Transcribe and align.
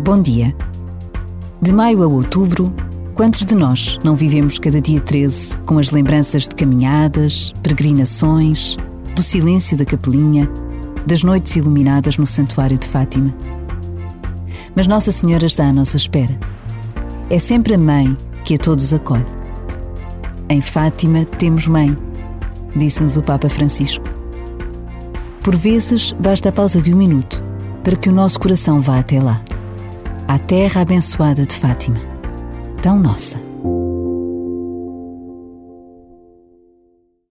Bom 0.00 0.22
dia. 0.22 0.54
De 1.60 1.74
maio 1.74 2.04
a 2.04 2.06
outubro, 2.06 2.64
quantos 3.14 3.44
de 3.44 3.56
nós 3.56 3.98
não 4.04 4.14
vivemos 4.14 4.56
cada 4.56 4.80
dia 4.80 5.00
13 5.00 5.58
com 5.66 5.76
as 5.76 5.90
lembranças 5.90 6.46
de 6.46 6.54
caminhadas, 6.54 7.52
peregrinações, 7.64 8.76
do 9.16 9.24
silêncio 9.24 9.76
da 9.76 9.84
capelinha, 9.84 10.48
das 11.04 11.24
noites 11.24 11.56
iluminadas 11.56 12.16
no 12.16 12.28
Santuário 12.28 12.78
de 12.78 12.86
Fátima? 12.86 13.34
Mas 14.76 14.86
Nossa 14.86 15.10
Senhora 15.10 15.46
está 15.46 15.66
à 15.66 15.72
nossa 15.72 15.96
espera. 15.96 16.38
É 17.28 17.40
sempre 17.40 17.74
a 17.74 17.78
mãe 17.78 18.16
que 18.44 18.54
a 18.54 18.58
todos 18.58 18.94
acolhe. 18.94 19.26
Em 20.48 20.60
Fátima 20.60 21.24
temos 21.24 21.66
mãe, 21.66 21.98
disse-nos 22.74 23.16
o 23.16 23.22
Papa 23.22 23.48
Francisco. 23.48 24.08
Por 25.42 25.56
vezes 25.56 26.12
basta 26.12 26.50
a 26.50 26.52
pausa 26.52 26.80
de 26.80 26.94
um 26.94 26.96
minuto 26.96 27.42
para 27.82 27.96
que 27.96 28.08
o 28.08 28.14
nosso 28.14 28.38
coração 28.38 28.80
vá 28.80 29.00
até 29.00 29.20
lá 29.20 29.42
à 30.28 30.38
terra 30.38 30.82
abençoada 30.82 31.46
de 31.46 31.56
Fátima, 31.56 31.98
tão 32.82 32.98
nossa. 32.98 33.47